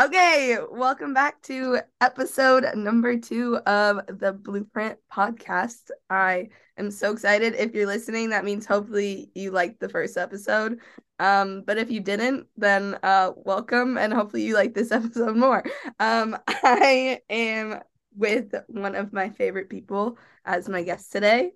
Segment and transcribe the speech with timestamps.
[0.00, 5.90] Okay, welcome back to episode number two of the Blueprint podcast.
[6.08, 7.56] I am so excited.
[7.56, 10.78] If you're listening, that means hopefully you liked the first episode.
[11.18, 15.64] Um, but if you didn't, then uh welcome and hopefully you like this episode more.
[15.98, 17.80] Um, I am
[18.16, 21.54] with one of my favorite people as my guest today,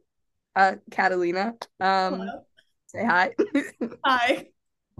[0.56, 1.54] uh Catalina.
[1.78, 2.44] Um Hello.
[2.86, 3.36] say hi.
[4.04, 4.48] Hi.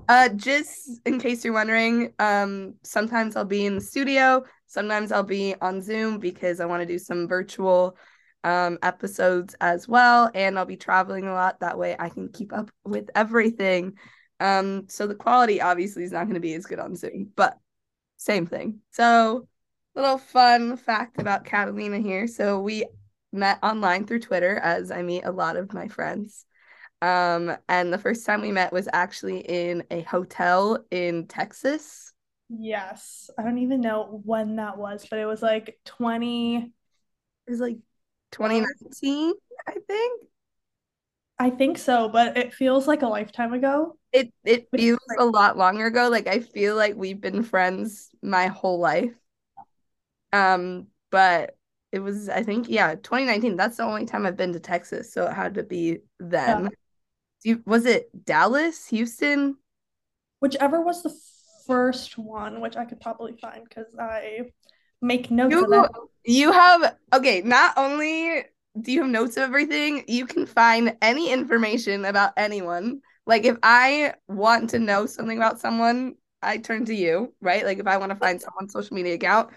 [0.08, 5.22] Uh, just in case you're wondering, um, sometimes I'll be in the studio, sometimes I'll
[5.22, 7.96] be on Zoom because I want to do some virtual
[8.44, 11.60] um episodes as well, and I'll be traveling a lot.
[11.60, 13.94] That way I can keep up with everything.
[14.40, 17.56] Um, so the quality obviously is not going to be as good on Zoom, but
[18.16, 18.80] same thing.
[18.90, 19.46] So,
[19.94, 22.26] little fun fact about Catalina here.
[22.26, 22.86] So we
[23.32, 26.44] met online through Twitter as I meet a lot of my friends.
[27.02, 32.14] Um, and the first time we met was actually in a hotel in Texas.
[32.48, 33.30] Yes.
[33.38, 36.72] I don't even know when that was, but it was like 20,
[37.46, 37.78] It was like
[38.30, 39.34] 2019,
[39.66, 40.22] I think.
[41.38, 43.96] I think so, but it feels like a lifetime ago.
[44.12, 46.08] It it feels a lot longer ago.
[46.08, 49.14] Like I feel like we've been friends my whole life.
[50.32, 51.56] Um, but
[51.92, 53.56] it was I think yeah, 2019.
[53.56, 56.68] That's the only time I've been to Texas, so it had to be then.
[56.68, 56.81] Yeah.
[57.66, 59.56] Was it Dallas, Houston?
[60.40, 61.14] Whichever was the
[61.66, 64.50] first one, which I could probably find because I
[65.00, 65.90] make notes of You it.
[66.24, 68.44] you have okay, not only
[68.80, 73.00] do you have notes of everything, you can find any information about anyone.
[73.26, 77.64] Like if I want to know something about someone, I turn to you, right?
[77.64, 79.50] Like if I want to find someone's social media account.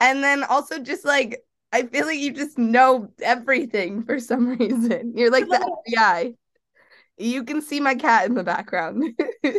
[0.00, 1.42] And then also just like
[1.72, 5.14] I feel like you just know everything for some reason.
[5.16, 6.34] You're like the FBI.
[7.18, 9.04] You can see my cat in the background.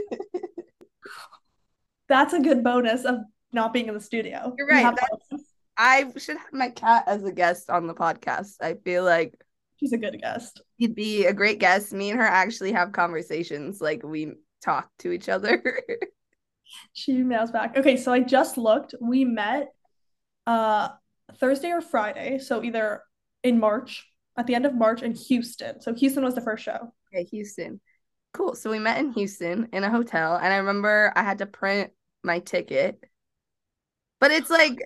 [2.09, 3.19] That's a good bonus of
[3.51, 4.53] not being in the studio.
[4.57, 4.83] You're right.
[4.83, 5.47] have That's- bonuses.
[5.79, 8.55] I should have my cat as a guest on the podcast.
[8.61, 9.35] I feel like
[9.79, 10.61] She's a good guest.
[10.77, 11.93] He'd be a great guest.
[11.93, 13.79] Me and her actually have conversations.
[13.79, 15.61] Like we talk to each other.
[16.91, 17.77] She emails back.
[17.77, 18.93] Okay, so I just looked.
[18.99, 19.69] We met
[20.45, 20.89] uh
[21.35, 23.03] Thursday or Friday, so either
[23.41, 24.05] in March,
[24.37, 25.81] at the end of March in Houston.
[25.81, 26.93] So Houston was the first show.
[27.13, 27.79] okay, Houston.
[28.33, 28.55] Cool.
[28.55, 31.91] So we met in Houston in a hotel, and I remember I had to print
[32.23, 33.03] my ticket.
[34.19, 34.79] But it's like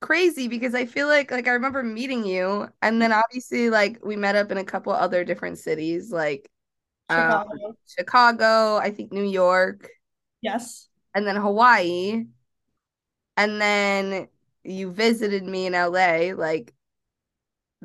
[0.00, 4.16] crazy because I feel like like I remember meeting you, and then obviously like we
[4.16, 6.50] met up in a couple other different cities, like
[7.08, 7.76] um, Chicago.
[7.86, 9.88] Chicago, I think New York,
[10.42, 10.88] Yes.
[11.14, 12.26] and then Hawaii.
[13.36, 14.28] And then
[14.64, 16.72] you visited me in LA like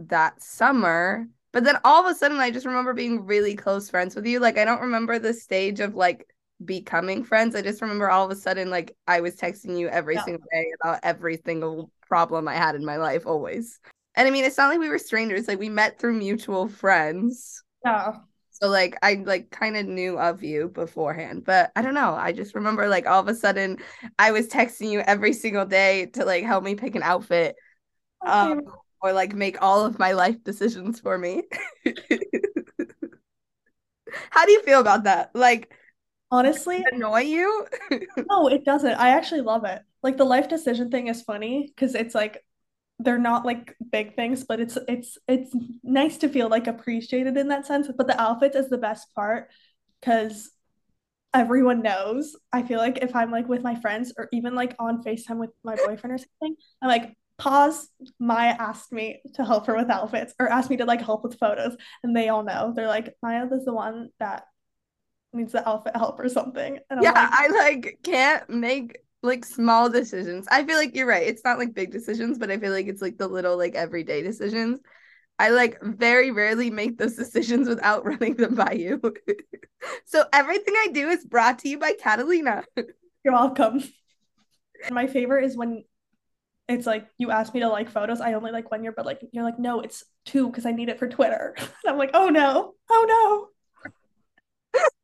[0.10, 1.28] that summer.
[1.52, 4.40] But then all of a sudden, I just remember being really close friends with you.
[4.40, 6.28] Like, I don't remember the stage of like
[6.64, 7.56] becoming friends.
[7.56, 10.24] I just remember all of a sudden, like, I was texting you every Yeah.
[10.24, 13.80] single day about every single problem I had in my life, always.
[14.16, 15.48] And I mean, it's not like we were strangers.
[15.48, 17.64] Like, we met through mutual friends.
[17.86, 18.14] Yeah.
[18.52, 22.14] So like I like kind of knew of you beforehand, but I don't know.
[22.14, 23.78] I just remember like all of a sudden
[24.20, 27.56] I was texting you every single day to like help me pick an outfit
[28.26, 28.62] um.
[29.02, 31.44] Or like make all of my life decisions for me.
[34.30, 35.32] How do you feel about that?
[35.34, 35.74] Like
[36.32, 37.68] Honestly, annoy you?
[38.30, 38.94] no, it doesn't.
[38.94, 39.82] I actually love it.
[40.02, 42.44] Like the life decision thing is funny because it's like
[43.00, 45.54] they're not like big things, but it's it's it's
[45.84, 47.90] nice to feel like appreciated in that sense.
[47.96, 49.50] But the outfits is the best part
[50.00, 50.50] because
[51.34, 52.36] everyone knows.
[52.54, 55.52] I feel like if I'm like with my friends or even like on FaceTime with
[55.64, 57.90] my boyfriend or something, I'm like, pause.
[58.20, 61.40] Maya asked me to help her with outfits or asked me to like help with
[61.40, 61.76] photos.
[62.04, 62.74] And they all know.
[62.76, 64.46] They're like, Maya is the one that
[65.34, 66.80] needs the outfit help or something.
[66.90, 70.48] And I'm Yeah, like, I like can't make like small decisions.
[70.50, 71.28] I feel like you're right.
[71.28, 74.22] It's not like big decisions, but I feel like it's like the little like everyday
[74.22, 74.80] decisions.
[75.40, 79.02] I like very rarely make those decisions without running them by you.
[80.06, 82.66] so everything I do is brought to you by Catalina.
[83.24, 83.84] You're welcome.
[84.90, 85.84] My favorite is when
[86.72, 88.22] it's like you ask me to like photos.
[88.22, 90.90] I only like one year, but like you're like, no, it's two because I need
[90.90, 91.56] it for Twitter.
[91.60, 93.48] And I'm like, oh no, oh no.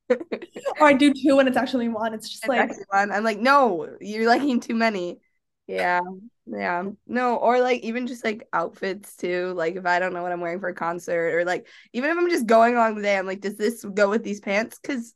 [0.80, 2.14] Or I do two and it's actually one.
[2.14, 3.12] It's just It's like one.
[3.12, 5.20] I'm like, no, you're liking too many.
[5.68, 6.00] Yeah.
[6.46, 6.84] Yeah.
[7.06, 9.54] No, or like even just like outfits too.
[9.56, 12.18] Like if I don't know what I'm wearing for a concert, or like even if
[12.18, 14.80] I'm just going along the day, I'm like, does this go with these pants?
[14.82, 15.14] Because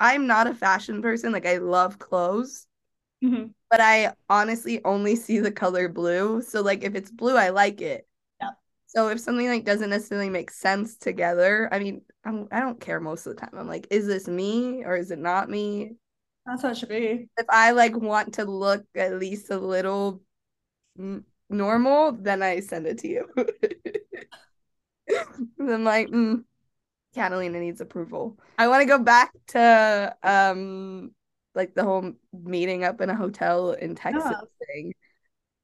[0.00, 1.32] I'm not a fashion person.
[1.32, 2.66] Like I love clothes,
[3.24, 3.54] Mhm.
[3.70, 6.42] but I honestly only see the color blue.
[6.42, 8.06] So like if it's blue, I like it.
[8.40, 8.50] Yeah.
[8.86, 13.00] So if something like doesn't necessarily make sense together, I mean, I'm, I don't care
[13.00, 13.50] most of the time.
[13.54, 15.96] I'm like, is this me or is it not me?
[16.46, 17.28] That's how it should be.
[17.38, 20.20] If I like want to look at least a little
[21.48, 23.28] normal, then I send it to you.
[25.60, 26.44] I'm like, mm,
[27.14, 28.36] Catalina needs approval.
[28.58, 31.12] I want to go back to um
[31.54, 34.40] like the whole meeting up in a hotel in Texas Yeah.
[34.66, 34.94] thing.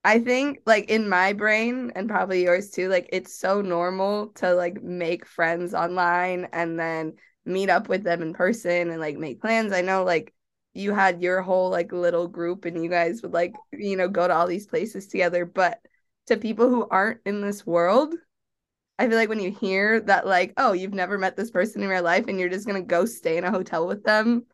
[0.05, 4.55] I think like in my brain and probably yours too, like it's so normal to
[4.55, 7.15] like make friends online and then
[7.45, 9.73] meet up with them in person and like make plans.
[9.73, 10.33] I know like
[10.73, 14.27] you had your whole like little group and you guys would like, you know, go
[14.27, 15.81] to all these places together, but
[16.29, 18.15] to people who aren't in this world,
[18.99, 21.89] I feel like when you hear that like, oh, you've never met this person in
[21.89, 24.45] real life and you're just gonna go stay in a hotel with them,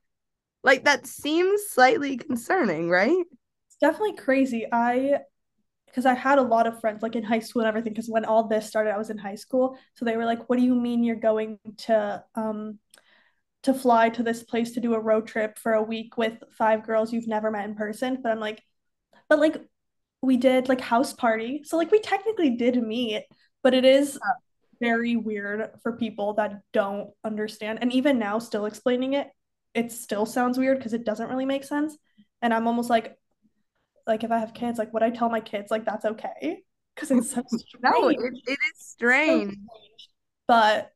[0.67, 3.25] like that seems slightly concerning, right?
[3.69, 4.67] It's definitely crazy.
[4.71, 5.21] I
[5.87, 8.25] because I had a lot of friends like in high school and everything because when
[8.25, 9.79] all this started I was in high school.
[9.95, 12.81] So they were like what do you mean you're going to um
[13.63, 16.85] to fly to this place to do a road trip for a week with five
[16.85, 18.19] girls you've never met in person?
[18.21, 18.61] But I'm like
[19.29, 19.57] but like
[20.21, 21.63] we did like house party.
[21.65, 23.25] So like we technically did meet
[23.63, 24.19] but it is
[24.81, 27.79] very weird for people that don't understand.
[27.81, 29.29] And even now still explaining it
[29.77, 31.97] it still sounds weird because it doesn't really make sense
[32.43, 33.19] and I'm almost like
[34.07, 36.63] like if I have kids, like would I tell my kids like that's okay?
[36.95, 37.65] Because it's so strange.
[37.83, 39.45] No, it, it is So strange.
[39.45, 40.11] strange.
[40.49, 40.93] But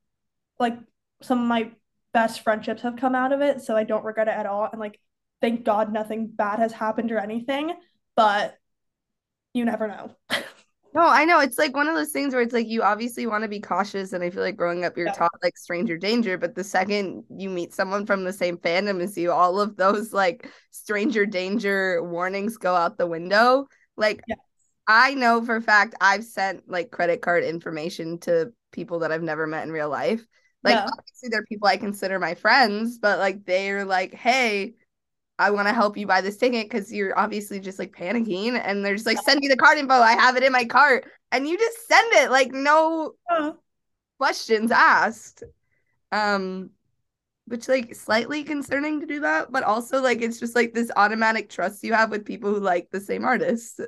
[0.58, 0.78] like
[1.22, 1.72] some of my
[2.14, 4.68] best friendships have come out of it, so I don't regret it at all.
[4.70, 5.00] And like
[5.40, 7.72] thank God nothing bad has happened or anything,
[8.16, 8.56] but
[9.54, 10.16] you never know.
[10.92, 11.38] No, I know.
[11.40, 14.12] It's like one of those things where it's like you obviously want to be cautious,
[14.12, 15.12] and I feel like growing up, you're Yeah.
[15.12, 16.37] taught like stranger danger.
[16.37, 20.12] But the second you meet someone from the same fandom as you, all of those
[20.12, 23.66] like stranger danger warnings go out the window.
[23.96, 24.37] Like Yeah.
[24.88, 29.22] I know for a fact I've sent like credit card information to people that I've
[29.22, 30.26] never met in real life.
[30.64, 30.87] Like Yeah.
[30.87, 34.75] obviously they're people I consider my friends, but like they're like, hey,
[35.40, 38.84] I want to help you buy this ticket because you're obviously just like panicking and
[38.84, 39.94] they're just like, send me the card info.
[39.94, 41.06] I have it in my cart.
[41.32, 43.52] And you just send it like no Yeah.
[44.19, 45.42] questions asked.
[46.12, 46.70] Um,
[47.46, 51.48] which like slightly concerning to do that, but also like it's just like this automatic
[51.48, 53.81] trust you have with people who like the same artists.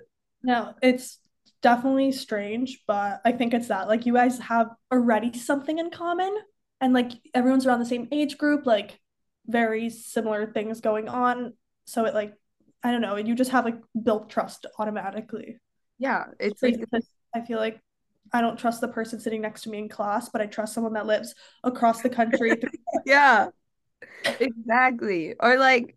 [0.42, 1.18] No, it's
[1.62, 6.36] definitely strange, but I think it's that like you guys have already something in common
[6.80, 8.98] and like everyone's around the same age group, like
[9.46, 11.54] very similar things going on.
[11.84, 12.34] So it like
[12.82, 15.58] I don't know, you just have like built trust automatically.
[15.98, 16.80] Yeah, it's like
[17.34, 17.80] I feel like
[18.32, 20.94] I don't trust the person sitting next to me in class, but I trust someone
[20.94, 22.60] that lives across the country.
[23.06, 23.48] yeah,
[24.40, 25.34] exactly.
[25.38, 25.96] Or like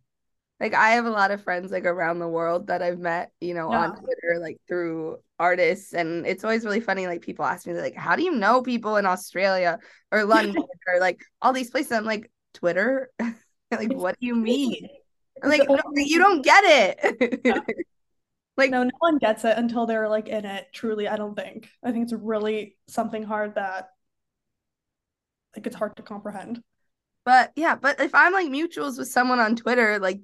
[0.60, 3.54] like I have a lot of friends like around the world that I've met, you
[3.54, 5.94] know, on Twitter, like through artists.
[5.94, 7.08] And it's always really funny.
[7.08, 9.80] Like people ask me, like, how do you know people in Australia
[10.12, 11.92] or London or like all these places?
[11.92, 13.12] I'm like, Twitter?
[13.72, 14.88] like, what do you mean?
[15.44, 17.66] I'm like, no, you don't get it.
[18.58, 21.70] Like, No, no one gets it until they're like in it, truly, I don't think.
[21.84, 23.90] I think it's really something hard that
[25.56, 26.62] like it's hard to comprehend.
[27.24, 30.22] but yeah, but if I'm like mutuals with someone on Twitter, like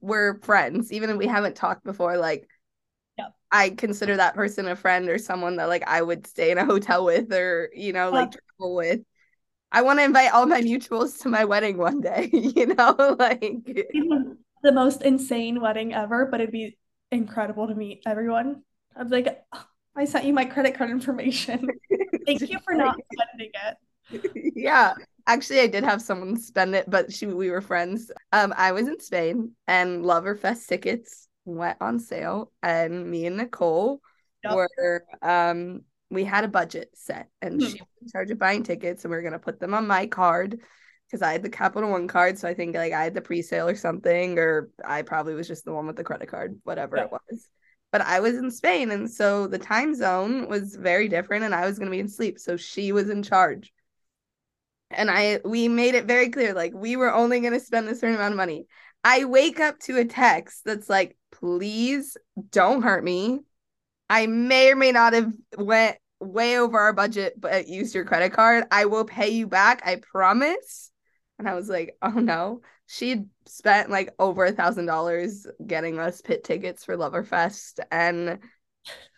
[0.00, 2.48] we're friends, even if we haven't talked before, like
[3.18, 3.28] Yeah.
[3.50, 6.64] I consider that person a friend or someone that like I would stay in a
[6.64, 8.40] hotel with or, you know, like Yeah.
[8.58, 9.00] travel with.
[9.72, 13.64] I want to invite all my mutuals to my wedding one day, you know, like
[14.62, 16.78] the most insane wedding ever, but it'd be
[17.10, 18.62] incredible to meet everyone.
[18.94, 19.64] I'm like, "Oh,
[19.96, 21.68] I sent you my credit card information.
[22.26, 24.52] Thank you for not spending it.
[24.54, 24.94] yeah.
[25.26, 28.10] Actually, I did have someone spend it, but she we were friends.
[28.32, 34.00] Um, I was in Spain and Loverfest tickets went on sale, and me and Nicole
[34.44, 34.52] Yep.
[34.54, 37.66] were um we had a budget set and Hmm.
[37.66, 40.06] she was in charge of buying tickets and we were gonna put them on my
[40.06, 40.60] card
[41.06, 43.68] because I had the Capital One card, so I think like I had the pre-sale
[43.68, 47.04] or something, or I probably was just the one with the credit card, whatever Yeah.
[47.04, 47.48] it was.
[47.90, 51.66] But I was in Spain, and so the time zone was very different, and I
[51.66, 53.72] was gonna be in sleep, so she was in charge
[54.90, 57.94] and I we made it very clear like we were only going to spend a
[57.94, 58.66] certain amount of money.
[59.04, 62.16] I wake up to a text that's like, "Please
[62.50, 63.40] don't hurt me.
[64.12, 68.34] I may or may not have went way over our budget, but used your credit
[68.34, 68.64] card.
[68.70, 69.80] I will pay you back.
[69.86, 70.90] I promise."
[71.38, 76.20] And I was like, "Oh no." She'd spent like over a thousand dollars getting us
[76.20, 78.38] pit tickets for Loverfest, and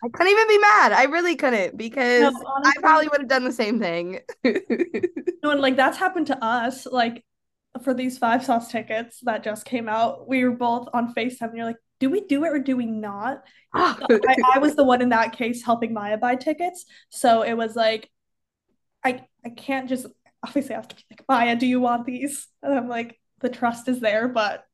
[0.01, 0.93] I couldn't even be mad.
[0.93, 4.21] I really couldn't because No, I probably would have done the same thing.
[4.45, 6.85] no, and like that's happened to us.
[6.85, 7.25] Like
[7.83, 11.57] for these five sauce tickets that just came out, we were both on FaceTime and
[11.57, 13.43] you're like, do we do it or do we not?
[13.73, 16.85] I, I was the one in that case helping Maya buy tickets.
[17.09, 18.09] So it was like,
[19.03, 20.07] I I can't just
[20.43, 22.47] obviously I have to be like, Maya, do you want these?
[22.63, 24.65] And I'm like, the trust is there, but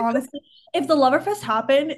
[0.00, 0.40] Honestly,
[0.74, 1.96] if the Loverfest happened,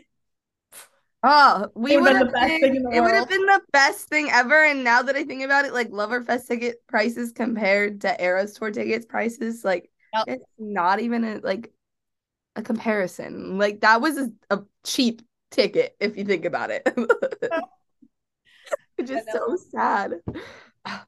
[1.22, 3.46] Oh, we would have been the best been, thing in the it would have been
[3.46, 4.64] the best thing ever.
[4.64, 8.70] And now that I think about it, like Loverfest ticket prices compared to Eras tour
[8.70, 10.28] tickets prices, like Yep.
[10.28, 11.72] it's not even a like
[12.56, 13.58] a comparison.
[13.58, 16.88] Like that was a, a cheap ticket if you think about it.
[18.98, 20.14] It's just so sad.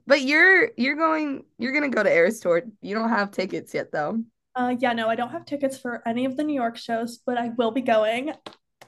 [0.07, 2.62] But you're you're going you're gonna go to Eras tour.
[2.83, 4.23] You don't have tickets yet though.
[4.55, 7.38] uh, yeah, no, I don't have tickets for any of the New York shows, but
[7.38, 8.33] I will be going.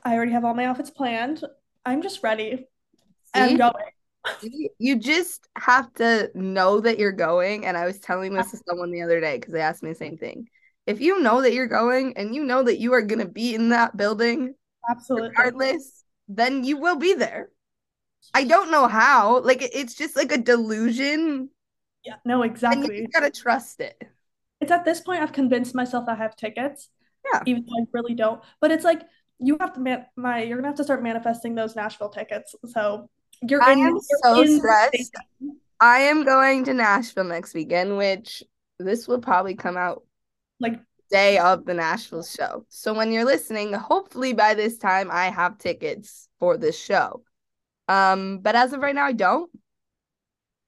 [0.04, 1.42] I already have all my outfits planned.
[1.84, 2.66] I'm just ready.
[3.34, 3.72] I'm going.
[4.78, 7.64] You just have to know that you're going.
[7.64, 9.94] And I was telling this to someone the other day because they asked me the
[9.94, 10.48] same thing.
[10.90, 13.54] If you know that you're going and you know that you are going to be
[13.54, 14.54] in that building
[14.88, 15.28] Absolutely.
[15.28, 17.50] regardless, then you will be there.
[18.34, 19.40] I don't know how.
[19.40, 21.50] Like it's just like a delusion,
[22.04, 23.08] Yeah, no, and you exactly.
[23.12, 24.00] gotta trust it.
[24.60, 26.88] It's at this point I've convinced myself I have tickets,
[27.32, 27.42] Yeah.
[27.46, 28.42] even though I really don't.
[28.60, 29.02] But it's like
[29.38, 32.54] you have to man my you're gonna have to start manifesting those Nashville tickets.
[32.66, 33.08] So
[33.42, 35.14] you're I in, am so stressed.
[35.80, 38.42] I am going to Nashville next weekend, which
[38.78, 40.04] this will probably come out
[40.60, 42.64] Like day of the Nashville show.
[42.68, 47.22] So when you're listening, hopefully by this time I have tickets for this show.
[47.88, 49.50] Um, but as of right now, I don't.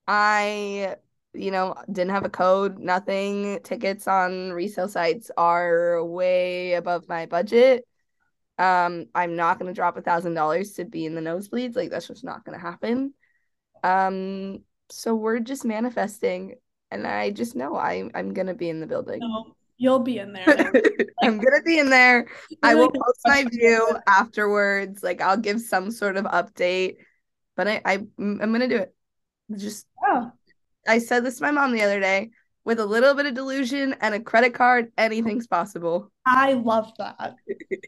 [0.09, 0.97] I,
[1.33, 3.61] you know, didn't have a code, nothing.
[3.63, 7.87] Tickets on resale sites are way above my budget.
[8.59, 11.77] Um, I'm not gonna drop a thousand dollars to be in the nosebleeds.
[11.77, 13.15] Like that's just not gonna happen.
[13.85, 16.57] Um, so we're just manifesting,
[16.91, 19.21] and I just know I I'm gonna be in the building.
[19.21, 20.47] no, you'll be in there.
[21.23, 22.29] I'm gonna be in there.
[22.63, 25.03] I will post my view afterwards.
[25.03, 26.97] Like I'll give some sort of update,
[27.57, 28.95] but I, I mm, I'm gonna do it.
[29.57, 30.31] Just Yeah.
[30.87, 32.31] I said this to my mom the other day.
[32.65, 36.13] With a little bit of delusion and a credit card, anything's possible.
[36.25, 37.35] I love that.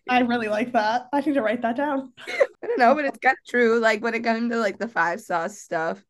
[0.09, 1.07] I really like that.
[1.13, 2.13] I need to write that down.
[2.29, 3.79] I don't know, but it's kind of true.
[3.79, 6.05] Like when it comes to like the five sauce stuff,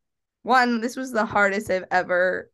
[0.45, 2.51] one, this was the hardest I've ever.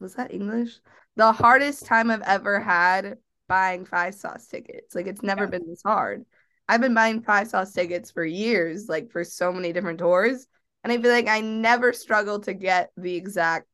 [0.00, 0.80] Was that English?
[1.16, 3.18] The hardest time I've ever had
[3.48, 4.94] buying five sauce tickets.
[4.94, 5.48] Like it's never Yeah.
[5.48, 6.24] been this hard.
[6.68, 10.46] I've been buying five sauce tickets for years, like for so many different tours,
[10.82, 13.66] and I feel like I never struggle to get the exact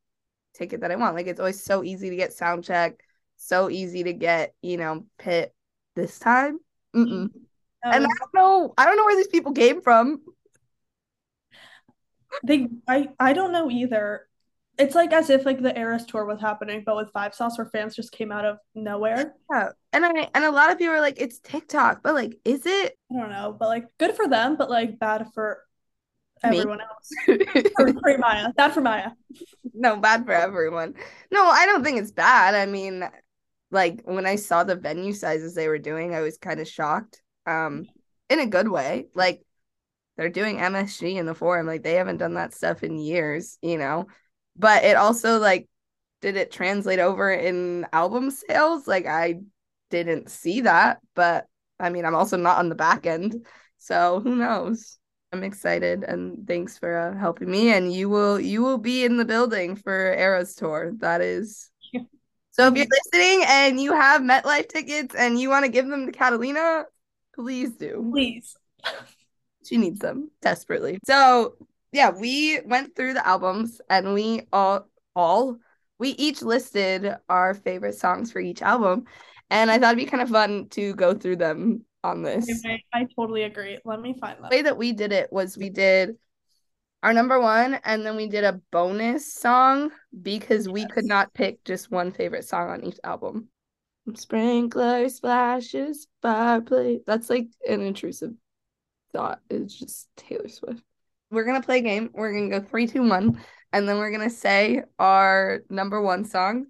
[0.54, 1.16] ticket that I want.
[1.16, 3.00] Like it's always so easy to get sound check,
[3.36, 5.54] so easy to get, you know, pit
[5.96, 6.58] this time.
[6.96, 7.30] Mm-mm.
[7.92, 10.22] And I Um, don't know, I don't know where these people came from.
[12.42, 14.28] they I I don't know either.
[14.80, 17.66] It's like as if like the Eras tour was happening, but with Five Sauce, where
[17.66, 19.34] fans just came out of nowhere.
[19.52, 19.70] Yeah.
[19.92, 22.96] And I and a lot of people are like, it's TikTok, but like, is it
[23.12, 25.62] I don't know, but like good for them, but like bad for
[26.42, 26.58] Me?
[26.58, 27.10] everyone else.
[27.76, 29.10] For, for Maya, bad for Maya.
[29.74, 30.94] no bad for everyone?
[31.30, 32.54] No, I don't think it's bad.
[32.54, 33.04] I mean,
[33.70, 37.22] like when I saw the venue sizes they were doing, I was kind of shocked.
[37.46, 37.86] Um,
[38.30, 39.08] in a good way.
[39.14, 39.42] Like
[40.16, 41.66] they're doing MSG in the forum.
[41.66, 44.06] Like they haven't done that stuff in years, you know.
[44.56, 45.68] But it also like
[46.20, 48.86] did it translate over in album sales?
[48.86, 49.40] Like I
[49.90, 51.46] didn't see that, but
[51.78, 53.46] I mean I'm also not on the back end.
[53.78, 54.98] So who knows?
[55.32, 59.16] I'm excited and thanks for uh, helping me and you will you will be in
[59.16, 60.92] the building for Eras tour.
[60.98, 62.02] That is Yeah.
[62.50, 66.06] so if you're listening and you have MetLife tickets and you want to give them
[66.06, 66.84] to Catalina,
[67.34, 68.56] please do Please.
[69.64, 70.98] she needs them desperately.
[71.06, 71.54] So
[71.92, 75.58] yeah, we went through the albums and we all all
[75.98, 79.04] we each listed our favorite songs for each album.
[79.50, 82.48] And I thought it'd be kind of fun to go through them on this.
[82.64, 83.78] Anyway, I totally agree.
[83.84, 84.50] Let me find that.
[84.50, 86.16] The way that we did it was we did
[87.02, 89.90] our number one and then we did a bonus song
[90.22, 93.48] because we could not pick just one favorite song on each album.
[94.14, 97.00] Sprinkler splashes, fireplace.
[97.06, 98.32] That's like an intrusive
[99.12, 99.40] thought.
[99.50, 100.82] It's just Taylor Swift.
[101.30, 102.10] We're gonna play a game.
[102.12, 103.40] We're gonna go three, two, one,
[103.72, 106.66] and then we're gonna say our number one song,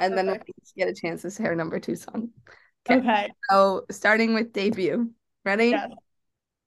[0.00, 2.30] and then we each get a chance to say our number two song.
[2.88, 3.00] Okay.
[3.00, 3.30] Okay.
[3.50, 5.10] So starting with debut.
[5.44, 5.68] Ready?
[5.70, 5.90] Yes.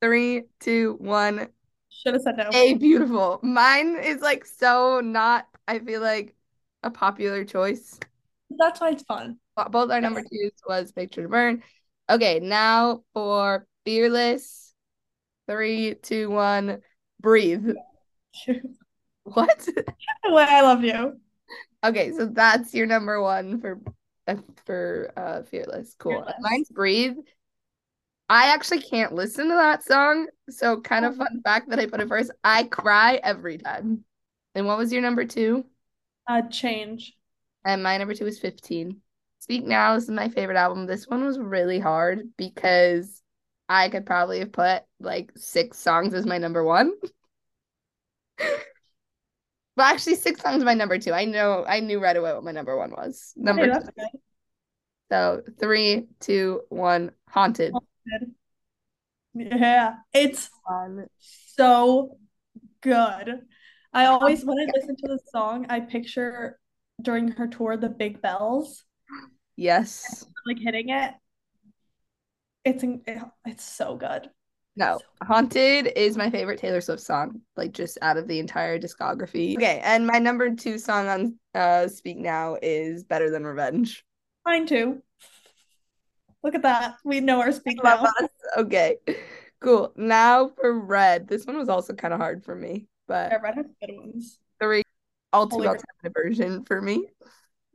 [0.01, 1.47] Three, two, one.
[1.89, 2.49] Should have said no.
[2.53, 3.39] A beautiful.
[3.43, 5.47] Mine is like so not.
[5.67, 6.35] I feel like
[6.83, 7.99] a popular choice.
[8.49, 9.37] That's why it's fun.
[9.69, 11.63] Both our number twos was Picture to Burn.
[12.09, 14.73] Okay, now for Fearless.
[15.47, 16.81] Three, two, one.
[17.19, 17.71] Breathe.
[19.33, 19.59] What?
[20.23, 21.19] the way I love you.
[21.83, 23.79] Okay, so that's your number one for
[24.27, 24.35] uh,
[24.65, 25.95] for uh Fearless.
[25.99, 26.13] Cool.
[26.13, 26.35] Fearless.
[26.39, 27.17] Mine's Breathe.
[28.27, 31.99] I actually can't listen to that song, so kind of fun fact that I put
[31.99, 32.31] it first.
[32.43, 34.03] I cry every time.
[34.55, 35.65] And what was your number two?
[36.27, 37.13] Uh, change.
[37.65, 39.01] And my number two is 15.
[39.39, 40.85] Speak Now this is my favorite album.
[40.85, 43.21] This one was really hard because
[43.69, 46.91] I could probably have put like six songs as my number one.
[48.37, 48.57] but
[49.77, 51.13] actually, six songs my number two.
[51.13, 53.31] I know I knew right away what my number one was.
[53.37, 53.85] Number Hey, two.
[53.95, 54.19] good.
[55.11, 57.73] So three, two, one, haunted.
[57.73, 58.33] Good.
[59.33, 62.17] Yeah, it's Um, so
[62.81, 63.41] good.
[63.93, 66.59] I always, when I listen to the song, I picture
[67.01, 68.83] during her tour the big bells
[69.55, 70.25] yes.
[70.45, 71.13] like hitting it.
[72.69, 72.83] It's
[73.45, 74.29] it's so good.
[74.75, 79.55] No, Haunted is my favorite Taylor Swift song, like just out of the entire discography.
[79.57, 84.05] Okay, and my number two song on uh Speak Now is Better Than Revenge.
[84.45, 85.01] Mine too.
[86.43, 86.95] Look at that.
[87.03, 88.03] We know our speak now.
[88.03, 88.29] us.
[88.55, 88.97] Okay,
[89.59, 89.91] cool.
[89.95, 91.27] Now for Red.
[91.27, 94.39] This one was also kind of hard for me, but Yeah, Red has good ones.
[94.61, 94.83] three
[95.33, 95.75] all too well
[96.15, 97.07] version for me.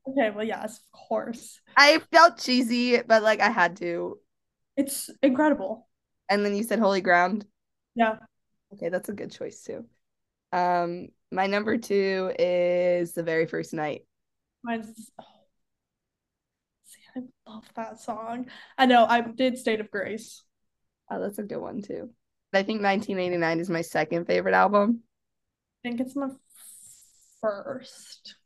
[0.06, 1.60] Okay, well, yes, of course.
[1.76, 4.18] I felt cheesy, but like I had to.
[4.76, 5.88] It's incredible.
[6.28, 7.44] And then you said Holy Ground.
[7.94, 8.16] Yeah.
[8.72, 9.84] Okay, that's a good choice too.
[10.52, 14.02] Um, my number two is The Very First Night.
[14.62, 15.24] Mine's oh.
[16.84, 18.46] See, I love that song.
[18.78, 20.42] I know I did State of Grace.
[21.10, 22.10] Oh, that's a good one too.
[22.52, 25.02] I think 1989 is my second favorite album.
[25.84, 26.28] I think it's my
[27.40, 28.36] first.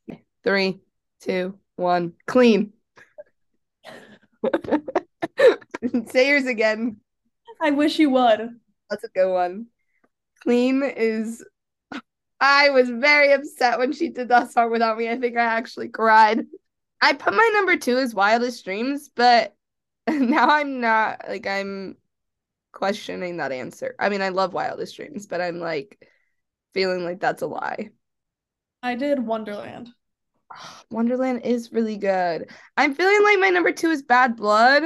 [0.45, 0.81] Three,
[1.21, 2.73] two, one, clean.
[6.07, 6.99] Say yours again.
[7.61, 8.51] I wish you would.
[8.91, 9.67] That's a good one.
[10.43, 11.45] Clean is.
[12.41, 15.11] I was very upset when she did that song without me.
[15.11, 16.47] I think I actually cried.
[17.01, 19.55] I put my number two as Wildest Dreams, but
[20.09, 21.97] now I'm not like I'm
[22.73, 23.95] questioning that answer.
[23.99, 25.99] I mean, I love Wildest Dreams, but I'm like
[26.75, 27.91] feeling like that's a lie.
[28.83, 29.91] I did Wonderland.
[30.91, 32.51] Wonderland is really good.
[32.77, 34.85] I'm feeling like my number two is Bad Blood,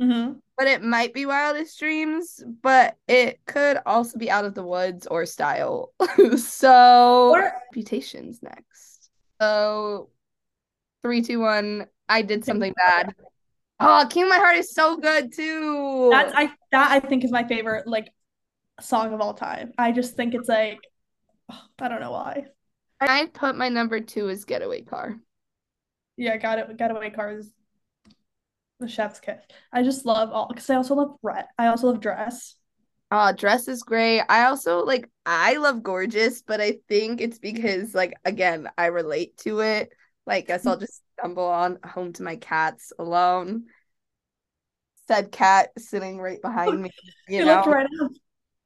[0.00, 0.32] Mm-hmm.
[0.56, 5.06] but it might be Wildest Dreams, but it could also be Out of the Woods
[5.06, 5.92] or Style.
[6.36, 9.10] so Or reputations next.
[9.40, 10.08] So
[11.02, 11.86] three, two, one.
[12.08, 13.14] I did something bad.
[13.78, 16.08] Oh, King of My Heart is so good too.
[16.10, 18.08] that's I that I think is my favorite like
[18.80, 19.72] song of all time.
[19.78, 20.78] I just think it's like
[21.50, 22.44] oh, I don't know why.
[23.00, 25.18] I put my number two as Getaway Car.
[26.16, 26.76] Yeah, got it.
[26.76, 27.50] Getaway Cars.
[28.80, 29.42] The Chef's Kiss.
[29.72, 31.46] I just love all because I also love Red.
[31.58, 32.56] I also love Dress.
[33.10, 34.22] Uh, dress is great.
[34.28, 39.36] I also like I love gorgeous, but I think it's because like again, I relate
[39.38, 39.92] to it.
[40.26, 43.64] Like guess I'll just stumble on home to my cats alone.
[45.08, 46.90] Said cat sitting right behind me.
[47.28, 47.86] You know, right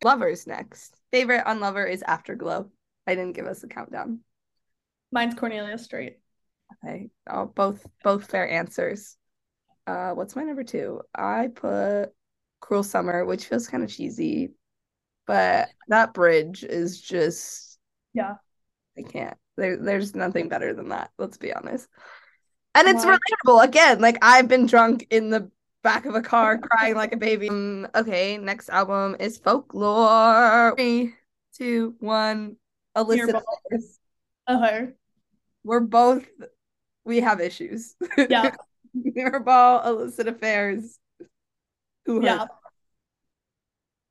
[0.03, 0.96] lovers next.
[1.11, 2.70] Favorite on lover is Afterglow.
[3.07, 4.20] I didn't give us a countdown.
[5.12, 6.18] Mine's Cornelia Street.
[6.85, 7.11] Okay.
[7.29, 9.16] Oh, both both fair answers.
[9.86, 11.02] Uh, what's my number two?
[11.14, 12.14] I put
[12.60, 14.52] Cruel Summer, which feels kind of cheesy,
[15.26, 17.78] but that bridge is just
[18.12, 18.36] Yeah.
[18.98, 19.36] I can't.
[19.56, 21.10] There, there's nothing better than that.
[21.18, 21.88] Let's be honest.
[22.74, 23.16] And it's Wow.
[23.18, 23.64] relatable.
[23.64, 25.50] Again, like I've been drunk in the
[25.82, 27.48] back of a car crying like a baby.
[27.48, 30.74] Um, okay, next album is Folklore.
[30.76, 31.14] Three,
[31.56, 32.56] two, one.
[32.96, 33.42] Mirrorball.
[33.66, 33.98] Affairs.
[34.48, 34.88] Okay.
[35.62, 36.26] We're both
[37.04, 37.96] we have issues.
[38.28, 38.54] Yeah.
[39.16, 40.98] Mirrorball, illicit affairs.
[42.07, 42.24] Who?
[42.24, 42.46] Yeah.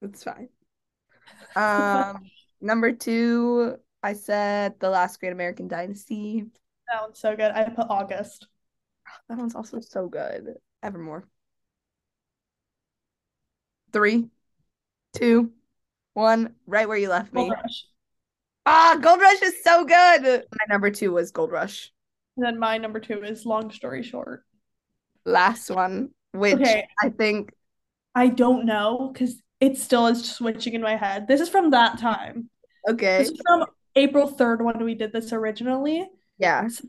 [0.02, 0.50] It's fine.
[1.56, 2.24] Um,
[2.62, 6.46] number two, I said The Last Great American Dynasty.
[6.88, 7.52] That one's so good.
[7.52, 8.48] I put August.
[9.30, 10.56] That one's also so good.
[10.82, 11.28] Evermore.
[13.91, 14.28] Three,
[15.13, 15.52] two,
[16.13, 17.41] one, right where you left me.
[17.41, 17.86] Gold Rush.
[18.65, 20.24] Ah, Gold Rush is so good.
[20.24, 21.91] My number two was Gold Rush.
[22.36, 24.43] And then my number two is Long Story Short.
[25.25, 26.88] Last one, which Okay.
[27.01, 27.53] I think
[28.15, 31.27] I don't know because it still is switching in my head.
[31.27, 32.49] This is from that time.
[32.88, 33.19] okay.
[33.19, 36.07] This is from April 3rd when we did this originally.
[36.38, 36.67] Yeah.
[36.67, 36.83] So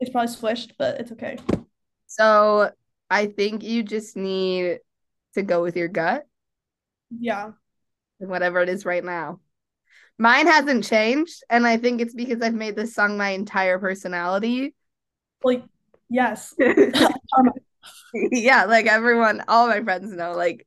[0.00, 1.38] it's probably switched, but it's okay.
[2.06, 2.70] So
[3.08, 4.78] I think you just need
[5.34, 6.26] to go with your gut
[7.10, 7.52] Yeah.
[8.18, 9.40] whatever it is right now.
[10.18, 14.74] Mine hasn't changed, and I think it's because I've made this song my entire personality.
[15.42, 15.64] Like,
[16.10, 16.54] yes.
[16.60, 17.50] Um,
[18.14, 20.66] yeah, like everyone, all my friends know, like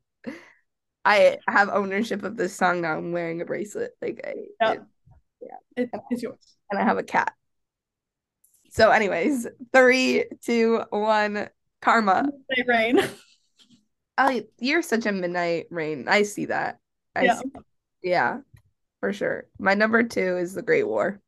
[1.03, 2.97] I have ownership of this song now.
[2.97, 4.73] I'm wearing a bracelet, like I, Yeah.
[4.73, 4.81] it-
[5.77, 6.55] It, it's yours.
[6.71, 7.33] and I have a cat.
[8.71, 11.49] So, anyways, three, two, one,
[11.81, 12.29] karma.
[12.49, 13.09] Midnight Rain.
[14.17, 16.07] Oh, you're such a midnight rain.
[16.07, 16.79] I see that.
[17.17, 17.35] I Yeah.
[17.35, 17.51] see.
[18.01, 18.37] Yeah,
[19.01, 19.47] for sure.
[19.59, 21.19] My number two is the Great War.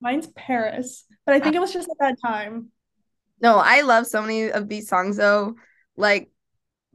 [0.00, 2.72] Mine's Paris, but I think it was just at that time.
[3.40, 5.56] No, I love so many of these songs though.
[5.96, 6.30] Like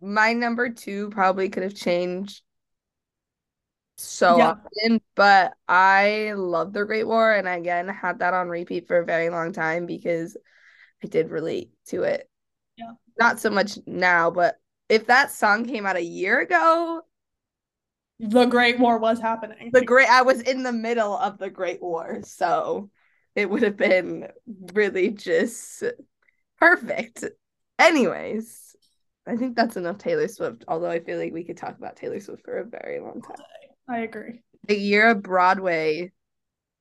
[0.02, 2.42] my number two probably could have changed
[3.98, 4.56] so Yeah.
[4.56, 8.98] often, but I love The Great War and I, again had that on repeat for
[8.98, 10.36] a very long time because
[11.04, 12.30] I did relate to it.
[12.78, 12.94] Yeah.
[13.20, 17.04] Not so much now, but if that song came out a year ago,
[18.20, 19.70] The Great War was happening.
[19.74, 22.90] the great I was in the middle of the Great War, so
[23.36, 24.28] it would have been
[24.74, 25.84] really just
[26.64, 27.26] perfect.
[27.78, 28.76] Anyways,
[29.28, 32.20] I think that's enough Taylor Swift, although I feel like we could talk about Taylor
[32.20, 33.36] Swift for a very long time.
[33.90, 34.42] I agree.
[34.70, 36.12] Like you're a Broadway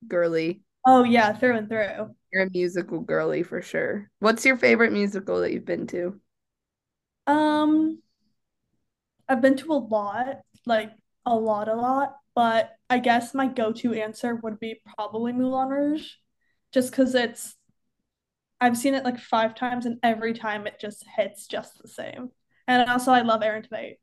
[0.07, 0.63] girly.
[0.87, 2.15] Oh yeah, through and through.
[2.33, 4.11] You're a musical girly for sure.
[4.21, 6.21] What's your favorite musical that you've been to?
[7.27, 8.01] Um,
[9.29, 10.93] I've been to a lot, like
[11.27, 16.09] a lot, a lot, but I guess my go-to answer would be probably Moulin Rouge,
[16.73, 17.57] just because it's
[18.63, 22.31] I've seen it like five times and every time it just hits just the same.
[22.69, 23.97] And also I love Aaron Tveit.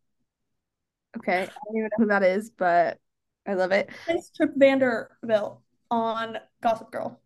[1.18, 2.98] Okay, I don't even know who that is, but
[3.48, 3.90] I love it.
[4.10, 7.22] It's Trip van der Bilt on Gossip Girl.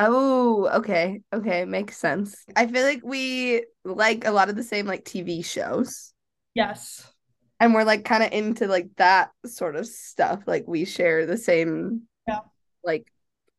[0.00, 1.20] Oh, okay.
[1.32, 2.44] Okay, makes sense.
[2.56, 6.12] I feel like we like a lot of the same like TV shows.
[6.52, 7.06] Yes.
[7.60, 10.42] And we're like kind of into like that sort of stuff.
[10.46, 12.40] Like we share the same Yeah.
[12.82, 13.06] like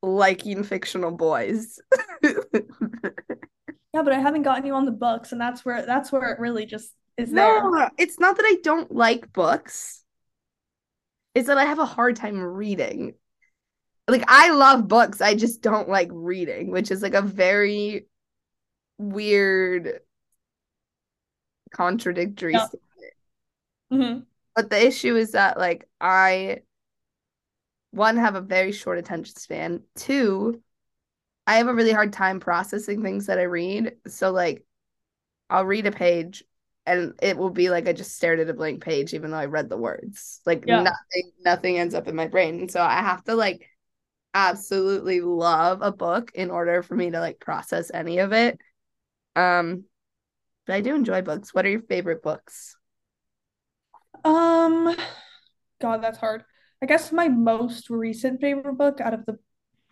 [0.02, 1.80] liking fictional boys.
[3.94, 6.40] Yeah, but I haven't gotten you on the books, and that's where that's where it
[6.40, 7.72] really just is there.
[7.72, 10.04] No, it's not that I don't like books.
[11.36, 13.16] It's that I have a hard time reading.
[14.08, 18.08] Like I love books, I just don't like reading, which is like a very
[19.00, 20.02] weird
[21.72, 22.68] contradictory Yeah.
[22.68, 23.14] statement.
[23.92, 24.26] hmm
[24.56, 26.62] But the issue is that like I
[27.92, 29.84] one have a very short attention span.
[29.96, 30.63] Two,
[31.46, 33.94] I have a really hard time processing things that I read.
[34.08, 34.66] So like
[35.50, 36.44] I'll read a page
[36.86, 39.46] and it will be like I just stared at a blank page even though I
[39.46, 40.42] read the words.
[40.46, 40.84] Like Yeah.
[40.84, 42.60] nothing nothing ends up in my brain.
[42.62, 43.68] And so I have to like
[44.34, 48.60] absolutely love a book in order for me to like process any of it.
[49.36, 49.86] Um
[50.68, 51.54] but I do enjoy books.
[51.54, 52.78] What are your favorite books?
[54.24, 54.96] Um,
[55.82, 56.44] God, that's hard.
[56.82, 59.40] I guess my most recent favorite book out of the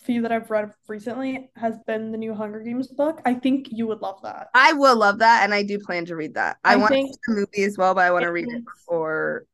[0.04, 3.22] few that I've read recently has been the new Hunger Games book.
[3.26, 4.48] I think you would love that.
[4.54, 6.58] I will love that and I do plan to read that.
[6.64, 8.48] I, I want to think see the movie as well, but I want to read
[8.50, 9.46] it before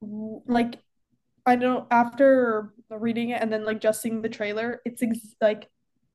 [0.00, 0.78] Like,
[1.44, 5.68] I know after reading it and then like just seeing the trailer, it's ex like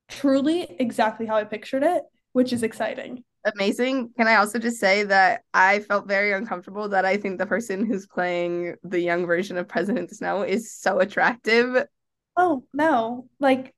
[0.09, 3.23] truly exactly how I pictured it, which is exciting.
[3.55, 4.11] amazing.
[4.17, 7.85] Can I also just say that I felt very uncomfortable that I think the person
[7.85, 11.85] who's playing the young version of President Snow is so attractive.
[12.37, 13.73] Oh, no, like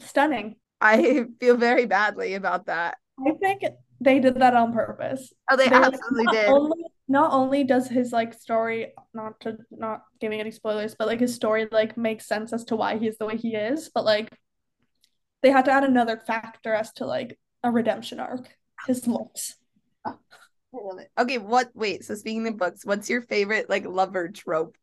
[0.00, 0.56] stunning.
[0.80, 2.98] I feel very badly about that.
[3.26, 3.62] I think
[4.00, 5.32] they did that on purpose.
[5.50, 6.56] Oh, they They, absolutely not did.
[6.56, 11.20] only not only does his like story not to not giving any spoilers, but like
[11.20, 14.30] his story like makes sense as to why he's the way he is, but like
[15.42, 18.56] they had to add another factor as to like a redemption arc.
[18.86, 19.56] His looks.
[20.04, 20.14] I
[20.72, 21.10] love it.
[21.18, 24.76] Okay, what wait, so speaking of books, what's your favorite like lover trope?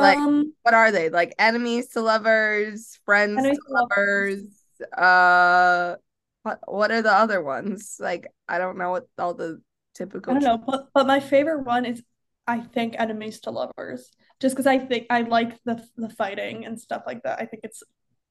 [0.00, 1.08] Like- Um, What are they?
[1.10, 4.42] Like enemies to lovers, friends to lovers.
[4.42, 4.60] lovers,
[4.96, 5.96] uh
[6.42, 7.96] what what are the other ones?
[8.00, 9.60] Like I don't know what all the
[9.94, 12.02] typical I don't know, but but my favorite one is
[12.46, 14.10] I think enemies to lovers.
[14.40, 17.40] Just because I think I like the the fighting and stuff like that.
[17.40, 17.82] I think it's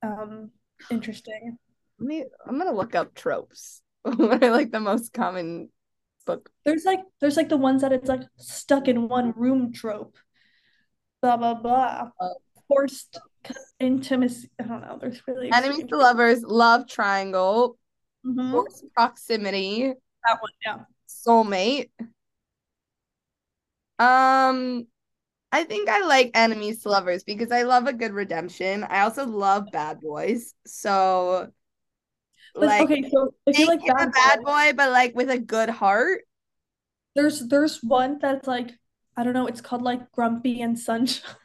[0.03, 0.51] um
[0.91, 1.57] interesting.
[1.99, 3.81] Let me, I'm gonna look up tropes.
[4.03, 5.69] What are like the most common
[6.25, 6.51] book?
[6.65, 10.17] There's like there's like the ones that it's like stuck in one room trope.
[11.23, 12.09] Blah blah blah.
[12.67, 13.17] Forced
[13.79, 14.49] intimacy.
[14.59, 14.97] I don't know.
[14.99, 17.77] There's really Enemies extreme- to lovers, love triangle,
[18.25, 18.51] Mhm.
[18.51, 19.93] forced proximity,
[20.25, 20.83] That one, yeah.
[21.07, 21.91] soulmate.
[23.99, 24.85] Um,
[25.53, 28.83] I think I like enemies to lovers because I love a good redemption.
[28.83, 30.53] I also love bad boys.
[30.67, 31.53] So
[32.53, 35.15] But like okay, so if you like him a bad bad boy, boy, but like
[35.15, 36.25] with a good heart.
[37.15, 38.71] there's there's one that's like
[39.15, 39.47] I don't know.
[39.47, 41.35] It's called like Grumpy and Sunshine.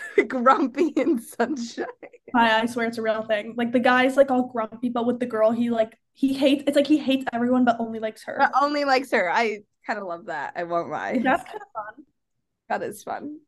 [0.28, 1.86] Grumpy and sunshine.
[2.34, 3.54] I, I swear it's a real thing.
[3.56, 6.64] Like the guy's like all grumpy, but with the girl, he like he hates.
[6.66, 8.36] It's like he hates everyone, but only likes her.
[8.38, 9.30] But only likes her.
[9.30, 10.54] I kind of love that.
[10.56, 11.20] I won't lie.
[11.22, 12.04] That's kind of fun.
[12.68, 13.38] That is fun.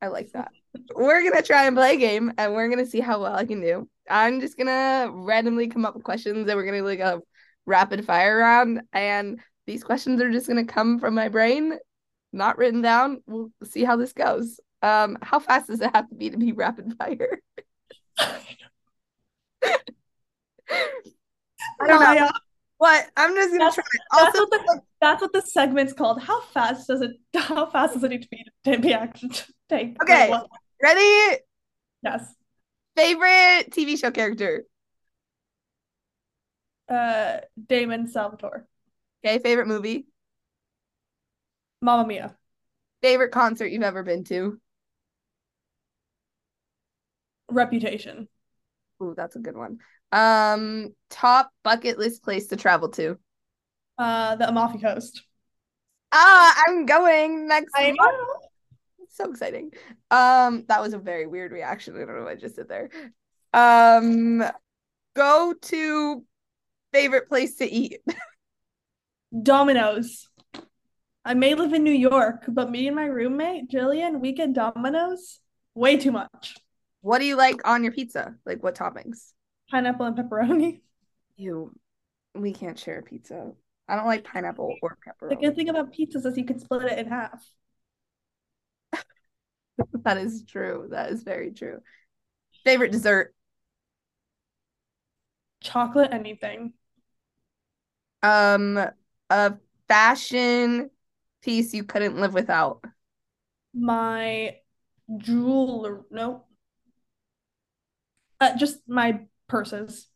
[0.00, 0.50] I like that.
[0.94, 3.60] We're gonna try and play a game and we're gonna see how well I can
[3.60, 3.88] do.
[4.10, 7.20] I'm just gonna randomly come up with questions and we're gonna like a
[7.66, 11.78] rapid fire round and these questions are just gonna come from my brain,
[12.32, 13.22] not written down.
[13.26, 14.58] We'll see how this goes.
[14.82, 17.40] Um, how fast does it have to be to be rapid fire?
[21.80, 22.30] I don't know.
[22.78, 23.06] What?
[23.16, 23.84] I'm just gonna That's- try.
[24.10, 26.20] that's Also, what the that's what the segment's called.
[26.20, 29.30] How fast does it how fast does it need to be to be action
[29.68, 30.02] take?
[30.02, 30.28] Okay.
[30.28, 30.48] what-
[30.82, 31.38] ready?
[32.02, 32.34] Yes.
[32.96, 34.64] Favorite TV show character?
[36.88, 38.66] Uh Damon Salvatore.
[39.24, 40.06] Okay, favorite movie?
[41.82, 42.36] Mamma Mia.
[43.02, 44.58] Favorite concert you've ever been to?
[47.50, 48.28] Reputation.
[49.02, 49.78] Ooh, that's a good one.
[50.12, 53.18] Um, top bucket list place to travel to.
[53.98, 55.22] Uh the Amalfi Coast.
[56.12, 58.26] Ah, I'm going next I know.
[59.08, 59.72] So exciting.
[60.10, 61.94] Um, that was a very weird reaction.
[61.96, 62.88] I don't know what I just did there.
[63.52, 64.42] Um,
[65.14, 66.24] go to
[66.92, 68.00] favorite place to eat.
[69.42, 70.28] Domino's.
[71.24, 75.38] I may live in New York, but me and my roommate, Jillian, we get Domino's
[75.74, 76.56] way too much.
[77.00, 78.34] What do you like on your pizza?
[78.44, 79.32] Like what toppings?
[79.70, 80.80] Pineapple and pepperoni.
[81.36, 81.72] You,
[82.34, 83.52] we can't share a pizza.
[83.88, 85.30] I don't like pineapple or pepperoni.
[85.30, 87.42] The good thing about pizzas is you can split it in half.
[90.04, 90.88] That is true.
[90.90, 91.80] That is very true.
[92.64, 93.34] Favorite dessert?
[95.60, 96.74] Chocolate anything.
[98.22, 98.78] Um,
[99.30, 99.54] a
[99.88, 100.90] fashion
[101.42, 102.84] piece you couldn't live without.
[103.74, 104.56] My
[105.18, 106.44] jeweler, no.
[108.40, 110.08] Uh, just my purses.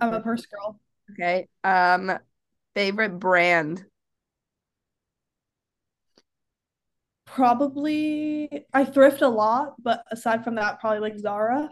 [0.00, 0.80] I'm a purse girl.
[1.12, 1.48] Okay.
[1.64, 2.18] Um,
[2.74, 3.84] favorite brand.
[7.26, 11.70] Probably, I thrift a lot, but aside from that, probably like Zara.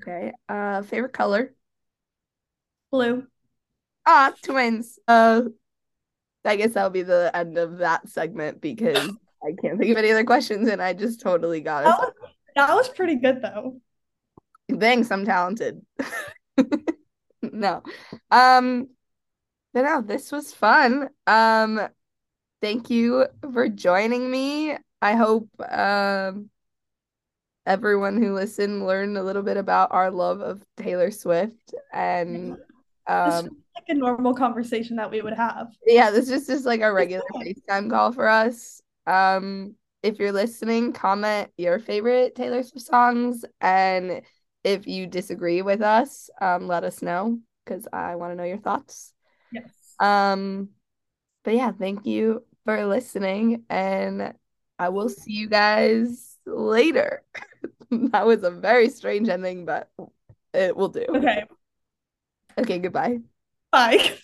[0.00, 0.32] Okay.
[0.48, 1.54] Uh, favorite color.
[2.90, 3.26] Blue.
[4.06, 4.98] Ah, twins.
[5.08, 5.42] Uh,
[6.44, 9.10] I guess that'll be the end of that segment because
[9.42, 12.12] I can't think of any other questions and I just totally got That was,
[12.56, 13.80] that was pretty good though.
[14.78, 15.82] Thanks, I'm talented.
[17.52, 17.82] No.
[18.30, 18.88] Um,
[19.74, 21.08] but no, this was fun.
[21.26, 21.80] Um,
[22.60, 24.76] thank you for joining me.
[25.00, 26.48] I hope um
[27.66, 32.56] everyone who listened learned a little bit about our love of Taylor Swift and
[33.06, 35.68] um like a normal conversation that we would have.
[35.86, 38.80] yeah, this is just like a regular FaceTime call for us.
[39.06, 44.22] Um, if you're listening, comment your favorite Taylor Swift songs, and
[44.64, 48.58] if you disagree with us, um, let us know because I want to know your
[48.58, 49.12] thoughts.
[49.52, 49.64] Yes.
[50.00, 50.70] Um,
[51.44, 54.34] but yeah, thank you for listening, and
[54.78, 57.22] I will see you guys later.
[57.90, 59.90] That was a very strange ending, but
[60.54, 61.04] it will do.
[61.10, 61.44] Okay.
[62.58, 63.18] Okay, goodbye.
[63.72, 64.18] Bye.